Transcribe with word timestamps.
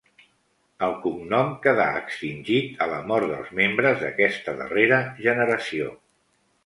El 0.85 0.93
cognom 1.03 1.51
quedà 1.65 1.85
extingit 1.99 2.81
a 2.85 2.87
la 2.93 2.99
mort 3.11 3.29
dels 3.35 3.53
membres 3.61 4.01
d'aquesta 4.07 4.57
darrera 4.63 5.03
generació. 5.29 5.93